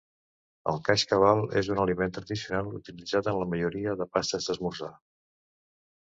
[0.71, 4.89] El kashkaval és un aliment tradicional utilitzat en la majoria de pastes d'esmorzar.